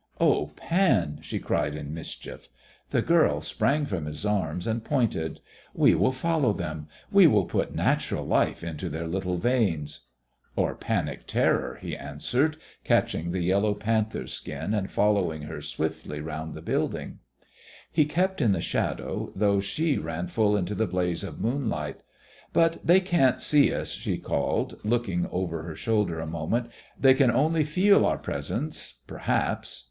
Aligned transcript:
"Oh, 0.19 0.47
Pan!" 0.55 1.19
she 1.21 1.37
cried 1.37 1.75
in 1.75 1.93
mischief. 1.93 2.49
The 2.89 3.03
girl 3.03 3.39
sprang 3.39 3.85
from 3.85 4.07
his 4.07 4.25
arms 4.25 4.65
and 4.65 4.83
pointed. 4.83 5.39
"We 5.75 5.93
will 5.93 6.11
follow 6.11 6.53
them. 6.53 6.87
We 7.11 7.27
will 7.27 7.45
put 7.45 7.75
natural 7.75 8.25
life 8.25 8.63
into 8.63 8.89
their 8.89 9.05
little 9.07 9.37
veins!" 9.37 9.99
"Or 10.55 10.73
panic 10.73 11.27
terror," 11.27 11.77
he 11.79 11.95
answered, 11.95 12.57
catching 12.83 13.29
the 13.29 13.43
yellow 13.43 13.75
panther 13.75 14.25
skin 14.25 14.73
and 14.73 14.89
following 14.89 15.43
her 15.43 15.61
swiftly 15.61 16.19
round 16.19 16.55
the 16.55 16.63
building. 16.63 17.19
He 17.91 18.05
kept 18.05 18.41
in 18.41 18.53
the 18.53 18.59
shadow, 18.59 19.31
though 19.35 19.59
she 19.59 19.99
ran 19.99 20.25
full 20.25 20.57
into 20.57 20.73
the 20.73 20.87
blaze 20.87 21.23
of 21.23 21.39
moonlight. 21.39 22.01
"But 22.53 22.83
they 22.83 23.01
can't 23.01 23.39
see 23.39 23.71
us," 23.71 23.91
she 23.91 24.17
called, 24.17 24.79
looking 24.83 25.27
over 25.27 25.61
her 25.61 25.75
shoulder 25.75 26.19
a 26.19 26.25
moment. 26.25 26.71
"They 26.99 27.13
can 27.13 27.29
only 27.29 27.63
feel 27.63 28.03
our 28.03 28.17
presence, 28.17 28.95
perhaps." 29.05 29.79